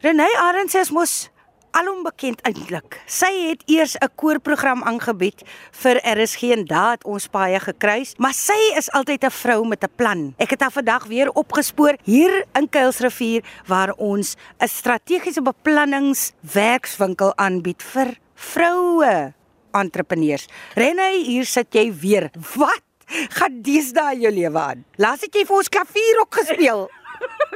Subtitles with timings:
[0.00, 1.10] Renée Arends is mos
[1.76, 2.94] alom bekend eintlik.
[3.04, 5.42] Sy het eers 'n koorprogram aangebied
[5.82, 9.84] vir RSG en daar het ons baie gekruis, maar sy is altyd 'n vrou met
[9.84, 10.34] 'n plan.
[10.38, 17.82] Ek het haar vandag weer opgespoor hier in Kuilsrivier waar ons 'n strategiese beplanningswerkswinkel aanbied
[17.82, 19.34] vir vroue
[19.72, 20.48] entrepreneurs.
[20.74, 22.30] Renée, hier sit jy weer.
[22.56, 22.82] Wat?
[23.28, 24.84] Gaan deesdae jou lewe aan?
[24.96, 26.88] Laat ek jy vir ons klavier ook gespeel.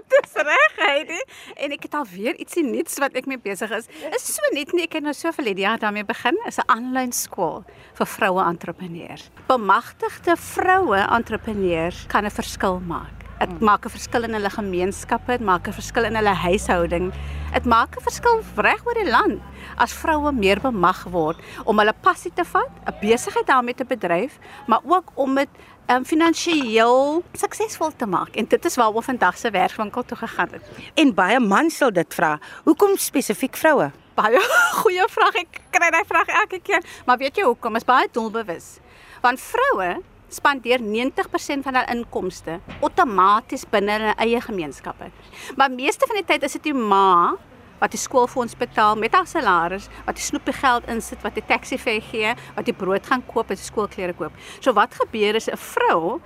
[0.13, 1.21] Dis reg, Heidi.
[1.57, 3.89] En ek het al weer ietsie nuuts wat ek mee besig is.
[4.13, 6.39] Is so net nie ek het nou so vir Lydia daarmee begin.
[6.47, 9.31] Is 'n aanlyn skool vir vroue entrepreneurs.
[9.49, 13.24] Bemagtigde vroue entrepreneurs kan 'n verskil maak.
[13.39, 13.65] Dit hmm.
[13.65, 17.13] maak 'n verskil in hulle gemeenskappe, dit maak 'n verskil in hulle huishouding.
[17.53, 19.41] Dit maak 'n verskil reg oor die land
[19.77, 24.39] as vroue meer bemag word om hulle passie te vat, 'n besigheid daarmee te bedryf,
[24.67, 25.49] maar ook om dit
[25.91, 28.37] um, finansiëel suksesvol te maak.
[28.37, 30.63] En dit is waaroor vandag se werkswinkel toe gegaan het.
[30.95, 32.39] En baie mans sal dit vra.
[32.65, 33.91] Hoekom spesifiek vroue?
[34.15, 34.41] Baie
[34.81, 35.35] goeie vraag.
[35.35, 36.83] Ek kry daai vraag elke keer.
[37.07, 37.77] Maar weet jy hoekom?
[37.77, 38.79] Is baie doelbewus.
[39.21, 40.03] Want vroue
[40.35, 45.11] spandeer 90% van hul inkomste outomaties binne hulle eie gemeenskappe.
[45.57, 47.35] Maar meeste van die tyd is dit die ma
[47.81, 51.79] wat die skoolfonds betaal met haar salaris, wat die snoepie geld insit, wat die taxi
[51.79, 54.33] fee gee, wat die brood gaan koop en die skoolklere koop.
[54.61, 56.21] So wat gebeur is 'n vrou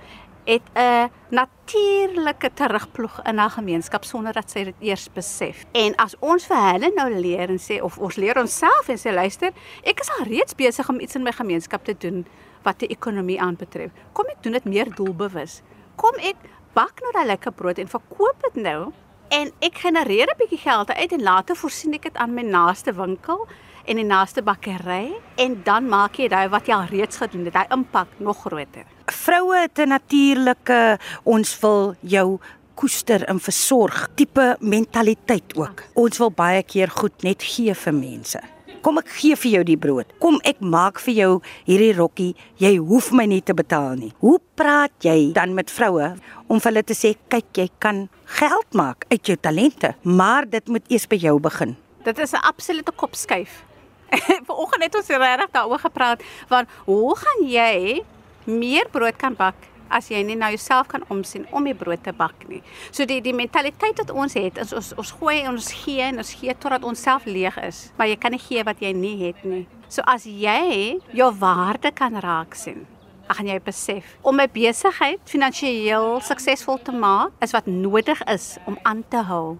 [0.45, 5.65] het 'n natuurlike terugploeg in haar gemeenskap sonder dat sy dit eers besef.
[5.71, 9.13] En as ons vir hulle nou leer en sê of ons leer onsself en sê
[9.13, 9.51] luister,
[9.83, 12.25] ek is al reeds besig om iets in my gemeenskap te doen
[12.63, 13.91] wat die ekonomie aanbetref.
[14.13, 15.61] Kom ek doen dit meer doelbewus.
[15.95, 16.35] Kom ek
[16.73, 18.91] bak nou daai lekker brood en verkoop dit nou
[19.29, 22.93] En ek genereer 'n bietjie geld uit en later voorsien ek dit aan my naaste
[22.93, 23.47] winkel
[23.85, 27.53] en die naaste bakkery en dan maak jy daai wat jy al reeds gedoen het,
[27.53, 28.85] daai impak nog groter.
[29.05, 32.39] Vroue het 'n natuurlike ons wil jou
[32.73, 35.83] koester en versorg tipe mentaliteit ook.
[35.93, 38.39] Ons wil baie keer goed net gee vir mense.
[38.81, 40.11] Kom ek gee vir jou die brood.
[40.23, 41.31] Kom ek maak vir jou
[41.67, 42.29] hierdie rokkie.
[42.61, 44.11] Jy hoef my nie te betaal nie.
[44.23, 46.13] Hoe praat jy dan met vroue
[46.47, 48.05] om vir hulle te sê kyk jy kan
[48.39, 51.75] geld maak uit jou talente, maar dit moet eers by jou begin.
[52.05, 53.63] Dit is 'n absolute kopskuif.
[54.47, 58.03] Vanoggend het ons regtig daaroor gepraat van hoe gaan jy
[58.45, 59.55] meer brood kan bak
[59.89, 62.61] as jy nie na jouself kan omsien om die brood te bak nie.
[62.91, 66.21] So die die mentaliteit wat ons het is ons ons gooi en ons gee en
[66.21, 69.17] ons gee totdat ons self leeg is, maar jy kan nie gee wat jy nie
[69.25, 69.65] het nie.
[69.89, 72.85] So as jy jou waarde kan raak sien,
[73.27, 78.57] dan gaan jy besef om my besigheid finansiëel suksesvol te maak is wat nodig is
[78.69, 79.57] om aan te hou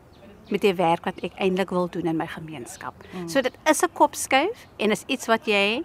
[0.49, 2.95] met die werk wat ek eintlik wil doen in my gemeenskap.
[3.11, 3.27] Hmm.
[3.29, 5.83] So dit is 'n kopskuif en is iets wat jy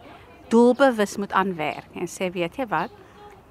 [0.48, 2.90] doelbewus moet aanwerk en sê weet jy wat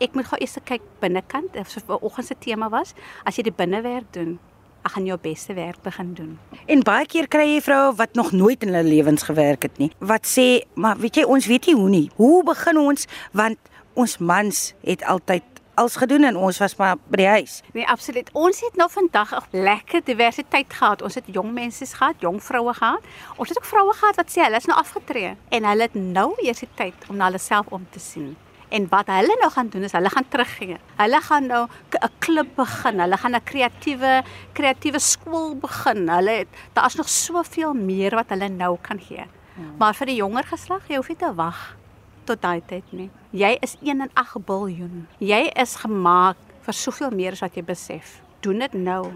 [0.03, 2.93] ek moet gou eers kyk binnekant of so vanoggend se tema was
[3.23, 4.39] as jy die binnewerk doen
[4.83, 6.33] ek gaan jou beste werk begin doen.
[6.67, 9.91] En baie keer kry jy vroue wat nog nooit in hulle lewens gewerk het nie.
[10.03, 12.05] Wat sê, maar weet jy, ons weet nie hoe nie.
[12.19, 15.47] Hoe begin ons want ons mans het altyd
[15.79, 17.61] als gedoen en ons was maar by die huis.
[17.73, 18.29] Nee, absoluut.
[18.37, 21.01] Ons het nou vandag 'n lekker diversiteit gehad.
[21.01, 23.01] Ons het jong mense gehad, jong vroue gehad.
[23.37, 26.33] Ons het ook vroue gehad wat sê hulle is nou afgetree en hulle het nou
[26.37, 28.35] eers die tyd om na hulle self om te sien.
[28.73, 30.79] En wat hulle nou gaan doen is hulle gaan teruggee.
[30.97, 32.99] Hulle gaan nou 'n klub begin.
[32.99, 34.23] Hulle gaan 'n kreatiewe
[34.53, 36.09] kreatiewe skool begin.
[36.09, 39.25] Hulle daar's nog soveel meer wat hulle nou kan gee.
[39.55, 39.75] Hmm.
[39.77, 41.75] Maar vir die jonger geslag, jy hoef nie te wag
[42.25, 43.09] tot daai tyd nie.
[43.31, 45.07] Jy is 1 in 8 biljoen.
[45.19, 48.21] Jy is gemaak vir soveel meer as wat jy besef.
[48.41, 49.11] Doen dit nou.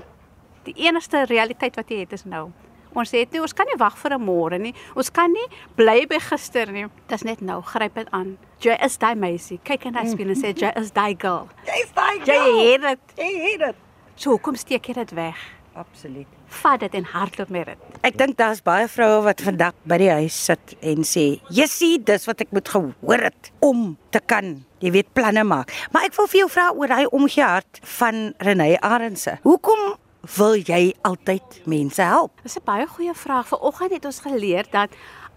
[0.64, 2.52] Die enigste realiteit wat jy het is nou.
[2.98, 4.74] Ons sê dit ons kan nie wag vir 'n môre nie.
[4.96, 6.86] Ons kan nie bly by gister nie.
[7.08, 7.62] Dis net nou.
[7.62, 8.38] Gryp dit aan.
[8.60, 9.60] Jy is daai meisie.
[9.64, 11.48] Kyk en hy speel en sê jy is daai girl.
[11.66, 12.58] Jy is daai girl.
[12.58, 13.00] Jy het dit.
[13.18, 13.76] Jy het dit.
[14.16, 15.38] So kom steek jy dit weg.
[15.78, 16.26] Absoluut.
[16.48, 17.78] Vat dit en hardloop met dit.
[18.08, 22.26] Ek dink daar's baie vroue wat vandag by die huis sit en sê, "Jessie, dis
[22.26, 26.28] wat ek moet gehoor het om te kan, jy weet, planne maak." Maar ek wil
[26.28, 29.38] vir jou vra oor daai omgee hart van Renée Arendse.
[29.44, 29.87] Hoekom
[30.36, 32.42] wil jy altyd mense help?
[32.44, 33.48] Dis 'n baie goeie vraag.
[33.48, 34.90] Vanoggend het ons geleer dat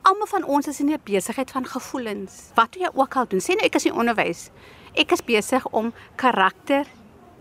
[0.02, 2.50] almal van ons is in 'n besigheid van gevoelens.
[2.54, 4.50] Wat jy ook al doen, sê nou ek is in onderwys.
[4.94, 6.86] Ek is besig om karakter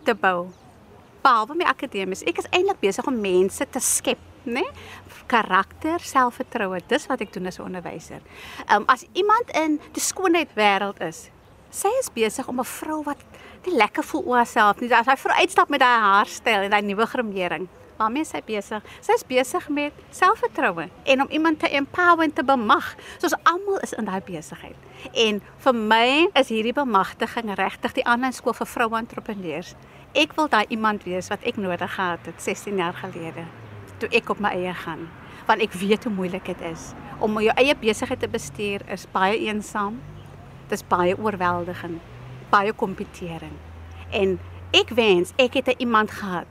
[0.03, 0.49] te bou
[1.23, 4.63] behalwe my akademies, ek is eintlik besig om mense te skep, né?
[5.29, 8.21] Karakter, selfvertroue, dis wat ek doen as 'n onderwyser.
[8.67, 11.29] Ehm um, as iemand in die skoonheid wêreld is,
[11.69, 13.21] sy is besig om 'n vrou wat
[13.67, 16.85] nie lekker voel oor haarself nie, as sy vrou uitstap met daai haarstyl en daai
[16.85, 17.67] nuwe gremering,
[17.99, 18.85] waarmee sy besig?
[19.03, 22.93] Sy is besig met selfvertroue en om iemand te empower en te bemag.
[23.19, 24.77] Soos almal is in daai besigheid.
[25.13, 26.09] En vir my
[26.39, 29.75] is hierdie bemagtiging regtig die aanlyn skool vir vroue entrepreneurs
[30.17, 33.45] ek wil daai iemand wees wat ek nodig gehad het 16 jaar gelede.
[33.99, 35.09] toe ek op my eie gaan,
[35.43, 39.35] want ek weet hoe moeilik dit is om jou eie besigheid te bestuur is baie
[39.43, 39.97] eensaam.
[40.69, 41.99] Dit is baie oorweldigend,
[42.49, 43.53] baie kompetering.
[44.11, 44.39] En
[44.71, 46.47] ek wens ek het 'n iemand gehad.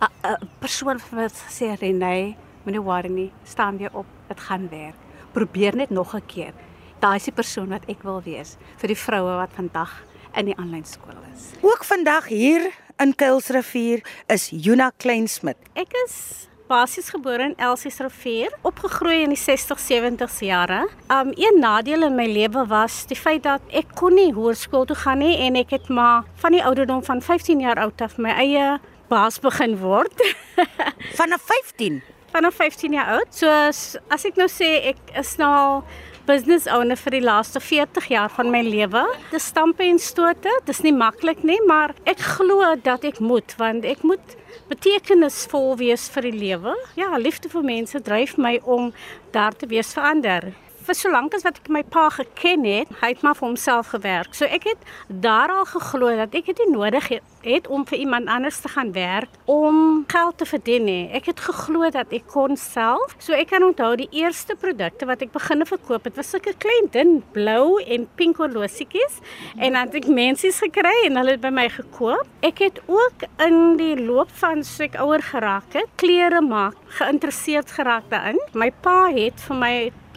[0.00, 4.96] 'n persoon wat sê Renée, moenie worry nie, staan weer op, dit gaan werk.
[5.32, 6.52] Probeer net nog 'n keer.
[6.98, 10.02] Daai is die persoon wat ek wil wees vir die vroue wat vandag
[10.34, 11.52] in die aanlyn skool is.
[11.60, 15.56] Ook vandag hier in Kuilsrivier is Juna Kleinsmid.
[15.74, 20.86] Ek is basies gebore in Elsiesrivier, opgegroei in die 60s 70s jare.
[21.12, 24.98] Um een nadeel in my lewe was die feit dat ek kon nie hoërskool toe
[25.04, 28.34] gaan nie en ek het maar van die ouderdom van 15 jaar oud af my
[28.34, 28.76] eie
[29.10, 30.26] baas begin word.
[31.20, 32.02] Vanaf 15.
[32.34, 33.30] Vanaf 15 jaar oud.
[33.30, 35.84] So as, as ek nou sê ek is nou al
[36.26, 39.04] business owner vir die laaste 40 jaar van my lewe.
[39.30, 40.50] Dis stampe en stote.
[40.66, 44.34] Dis nie maklik nie, maar ek glo dat ek moet want ek moet
[44.70, 46.76] betekenisvol wees vir die lewe.
[46.98, 48.92] Ja, liefde vir mense dryf my om
[49.32, 50.54] daar te wees vir ander
[50.86, 53.90] vir so lank as wat ek my pa geken het, hy het maar vir homself
[53.94, 54.34] gewerk.
[54.36, 58.30] So ek het daar al geglo dat ek dit nodig het, het om vir iemand
[58.30, 61.04] anders te gaan werk om geld te verdien nie.
[61.14, 63.14] Ek het geglo dat ek kon self.
[63.22, 66.90] So ek kan onthou die eerste produkte wat ek begine verkoop het was sulke klein
[66.94, 69.20] dun blou en pink horlosietjies
[69.56, 72.26] en dan het ek mense gekry en hulle het by my gekoop.
[72.46, 77.70] Ek het ook in die loop van so ek ouer geraak het, klere maak, geïnteresseerd
[77.78, 78.40] geraak daarin.
[78.54, 79.74] My pa het vir my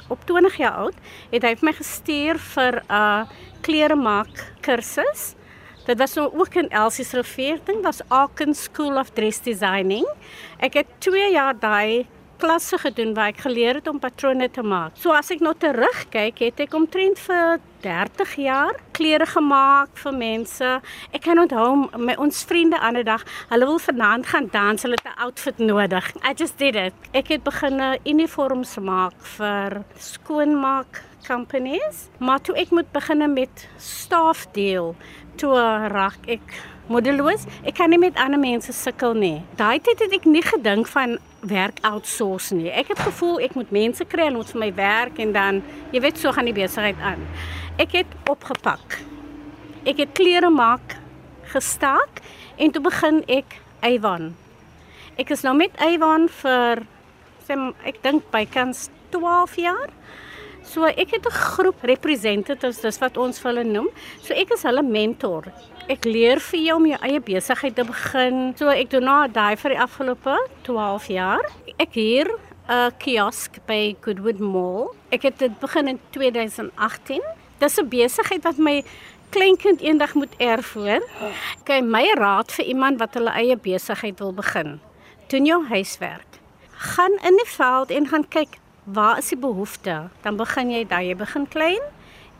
[0.10, 0.96] op 20 jaar oud,
[1.32, 3.24] het hy my gestuur vir 'n uh,
[3.62, 5.36] klere maak kursus.
[5.86, 10.06] Dit was so ook in Elsie's Rivier ding, was Aachen School of Dress Designing.
[10.60, 12.06] Ek het 2 jaar daai
[12.40, 14.96] klasse gedoen waar ek geleer het om patrone te maak.
[15.00, 20.72] So as ek nou terugkyk, het ek omtrent vir 30 jaar klere gemaak vir mense.
[21.16, 25.08] Ek kan onthou my ons vriende ander dag, hulle wil vanaand gaan dans, hulle het
[25.08, 26.12] 'n outfit nodig.
[26.24, 26.94] I just did it.
[27.14, 34.96] Ek het begin uniforms maak vir skoonmaak companies, maar toe ek moet begin met staafdeel,
[35.36, 35.56] toe
[35.92, 37.46] raak ek moedeloos.
[37.64, 39.38] Ek kan nie met ander mense sukkel nie.
[39.60, 42.70] Daai tyd het ek nie gedink van werk outsource nie.
[42.74, 45.62] Ek het gevoel ek moet mense kry en moet vir my werk en dan
[45.94, 47.22] jy weet so gaan die besigheid aan.
[47.80, 49.00] Ek het opgepak.
[49.88, 50.98] Ek het klere maak
[51.54, 52.22] gestaak
[52.58, 54.34] en toe begin ek Avon.
[55.20, 56.84] Ek is nou met Avon vir
[57.48, 57.56] sê
[57.88, 59.94] ek dink bykans 12 jaar.
[60.70, 63.90] So ek het 'n groep representatives, dis wat ons hulle noem.
[64.22, 65.44] So ek is hulle mentor.
[65.90, 68.54] Ek leer vir jou om jou eie besigheid te begin.
[68.56, 71.42] So ek doen nou daai vir die afgelope 12 jaar.
[71.80, 72.28] Ek hier
[72.70, 74.94] 'n kiosk by Goodwood Mall.
[75.12, 77.22] Ek het dit begin in 2018.
[77.60, 78.84] Dis 'n besigheid wat my
[79.32, 81.02] kleinkind eendag moet erf hoor.
[81.64, 84.80] Kyk, my raad vir iemand wat hulle eie besigheid wil begin.
[85.28, 86.40] Doen jou huiswerk.
[86.72, 88.60] Gaan in die veld en gaan kyk
[88.94, 90.10] waar is die behoefte?
[90.22, 91.84] Dan begin jy daar, jy begin klein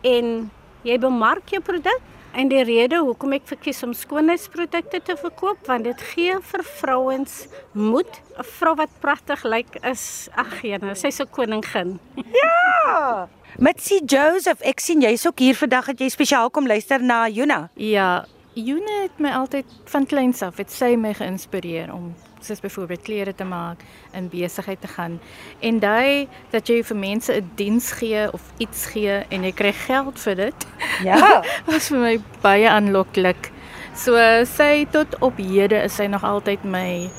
[0.02, 0.50] en
[0.88, 2.06] jy bemark jou produk.
[2.32, 7.48] En die rede hoekom ek verkies om skoonheidsprodukte te verkoop, want dit gee vir vrouens
[7.74, 8.22] moed.
[8.38, 12.00] 'n Vrou wat pragtig lyk is ag jene, sy's 'n koningin.
[12.16, 13.28] Ja.
[13.58, 17.28] Met si Joseph, ek sien jy's ook hier vandag dat jy spesiaal kom luister na
[17.28, 17.70] Juna.
[17.74, 18.26] Ja,
[18.60, 22.12] Juna het my altyd van kleins af het sy my geïnspireer om
[22.44, 23.84] soos byvoorbeeld klere te maak,
[24.16, 25.20] in besigheid te gaan
[25.60, 29.72] en daai dat jy vir mense 'n diens gee of iets gee en jy kry
[29.74, 30.68] geld vir dit.
[31.04, 31.44] Ja.
[31.72, 33.52] was vir my baie aanloklik.
[33.96, 37.10] So sy tot op hede is sy nog altyd my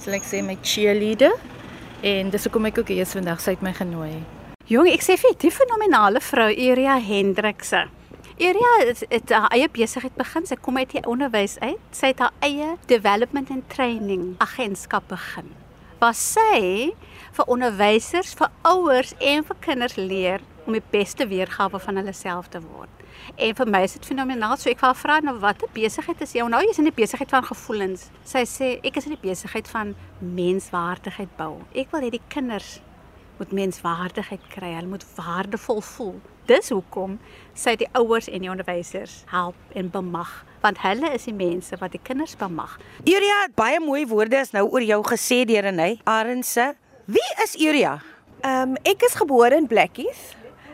[0.00, 1.32] sal ek sê my cheerleader
[2.02, 4.24] en dis hoekom ek ook hier is vandag sy het my genooi.
[4.70, 7.88] Jong, ek sê vir die fenominale vrou Eria Hendrikse.
[8.40, 10.46] Eria het, het haar eie besigheid begin.
[10.48, 11.80] Sy kom uit die onderwys uit.
[11.92, 15.50] Sy het haar eie development and training agentskap begin.
[16.00, 16.94] Waar sy
[17.36, 22.48] vir onderwysers, vir ouers en vir kinders leer om die beste weergawe van hulle self
[22.48, 23.04] te word.
[23.36, 24.56] En vir my is dit fenomenaal.
[24.56, 26.48] So ek wou vra nou watter besigheid is jy?
[26.48, 28.08] Nou jy's in die besigheid van gevoelens.
[28.24, 29.92] Sy sê ek is in die besigheid van
[30.24, 31.58] menswaardigheid bou.
[31.76, 32.78] Ek wil hê die kinders
[33.36, 34.78] moet menswaardigheid kry.
[34.78, 36.20] Hulle moet waardevol voel.
[36.50, 37.12] Dis hoekom
[37.54, 40.30] sy die ouers en die onderwysers help en bemag,
[40.64, 42.72] want hulle is die mense wat die kinders bemag.
[43.06, 46.72] Uria het baie mooi woorde is nou oor jou gesê deur Renay Arendse.
[47.06, 48.00] Wie is Uria?
[48.42, 50.32] Ehm um, ek is gebore in Blackies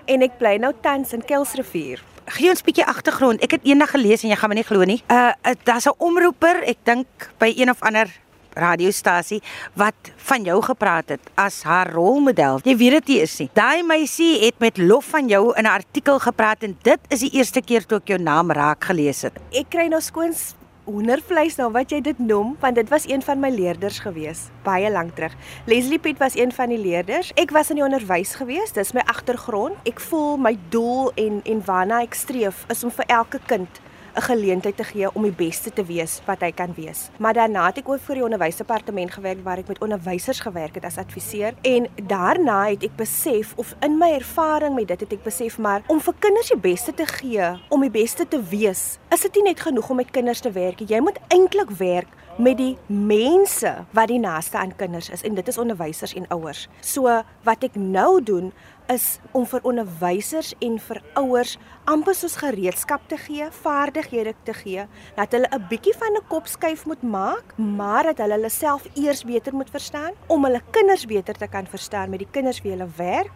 [0.08, 2.00] en ek bly nou tans in Kelsrivier.
[2.38, 3.42] Gee ons 'n bietjie agtergrond.
[3.44, 5.02] Ek het eendag gelees en jy gaan my nie glo nie.
[5.10, 7.06] Uh, uh daar's 'n omroeper, ek dink
[7.38, 8.08] by een of ander
[8.56, 9.42] radiostasie
[9.78, 12.60] wat van jou gepraat het as haar rolmodel.
[12.64, 13.48] Jy weet dit is nie.
[13.56, 17.32] Daai meisie het met lof van jou in 'n artikel gepraat en dit is die
[17.32, 19.32] eerste keer toe ek jou naam raak gelees het.
[19.52, 20.54] Ek kry nou skoons
[20.86, 24.90] hoendervleis nou wat jy dit noem, want dit was een van my leerders gewees, baie
[24.90, 25.34] lank terug.
[25.66, 27.32] Leslie Piet was een van die leerders.
[27.34, 29.74] Ek was in die onderwys gewees, dis my agtergrond.
[29.88, 33.82] Ek voel my doel en en waarna ek streef is om vir elke kind
[34.16, 37.08] 'n geleentheid te gee om die beste te wees wat hy kan wees.
[37.18, 40.84] Maar daarna het ek ook vir die onderwysdepartement gewerk waar ek met onderwysers gewerk het
[40.84, 45.22] as adviseur en daarna het ek besef of in my ervaring met dit het ek
[45.22, 49.20] besef maar om vir kinders die beste te gee, om die beste te wees, is
[49.20, 50.80] dit nie net genoeg om met kinders te werk.
[50.80, 52.08] Jy moet eintlik werk
[52.38, 56.68] met die mense wat die naaste aan kinders is en dit is onderwysers en ouers.
[56.80, 58.52] So wat ek nou doen
[58.92, 61.56] is om vir onderwysers en vir ouers
[61.90, 66.86] amper soos gereedskap te gee, vaardighede te gee, dat hulle 'n bietjie van 'n kopskuif
[66.86, 71.34] moet maak, maar dat hulle hulle self eers beter moet verstaan om hulle kinders beter
[71.34, 73.32] te kan verstaan met die kinders wie hulle werk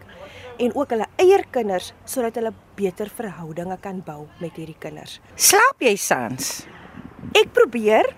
[0.58, 5.20] en ook hulle eie kinders sodat hulle beter verhoudinge kan bou met hierdie kinders.
[5.36, 6.60] Slaap jy sans?
[7.36, 8.08] Ek probeer.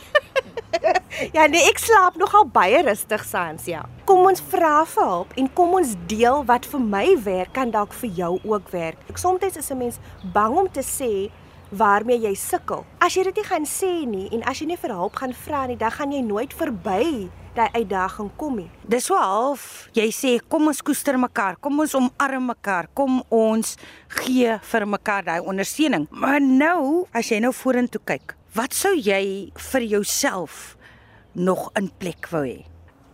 [1.36, 3.82] ja, nee, ek slaap nogal baie rustig saans, ja.
[4.08, 7.92] Kom ons vra vir hulp en kom ons deel wat vir my werk kan dalk
[8.00, 8.98] vir jou ook werk.
[9.12, 10.00] Ek soms is 'n mens
[10.34, 11.30] bang om te sê
[11.70, 12.84] waarmee jy sukkel.
[12.98, 15.66] As jy dit nie gaan sê nie en as jy nie vir hulp gaan vra
[15.66, 18.70] nie, dan gaan jy nooit verby daai uitdaging kom nie.
[18.88, 23.76] Dis so half jy sê kom ons koester mekaar, kom ons omarm mekaar, kom ons
[24.20, 26.06] gee vir mekaar daai ondersteuning.
[26.10, 30.76] Maar nou, as jy nou vorentoe kyk, wat sou jy vir jouself
[31.34, 32.64] nog in plek wou hê?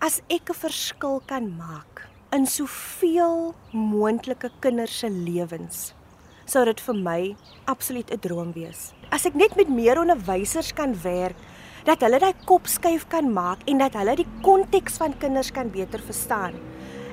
[0.01, 5.95] As ek 'n verskil kan maak in soveel moontlike kinders se lewens,
[6.47, 8.93] sou dit vir my absoluut 'n droom wees.
[9.11, 11.37] As ek net met meer onderwysers kan werk,
[11.87, 15.71] dat hulle daai kop skuif kan maak en dat hulle die konteks van kinders kan
[15.71, 16.59] beter verstaan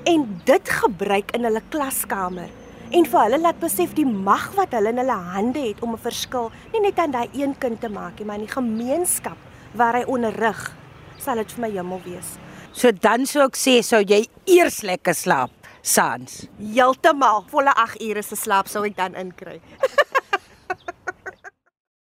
[0.09, 2.49] en dit gebruik in hulle klaskamer
[2.93, 6.05] en vir hulle laat besef die mag wat hulle in hulle hande het om 'n
[6.05, 9.37] verskil nie net aan daai een kind te maak nie, maar in die gemeenskap
[9.73, 10.75] waar hy onderrig,
[11.17, 12.37] sal dit vir my hemel wees.
[12.71, 15.51] So dan sou ek sê sou jy eers lekker slaap,
[15.81, 16.47] sans.
[16.59, 19.61] Heeltemal volle 8 ure se slaap sou ek dan inkry.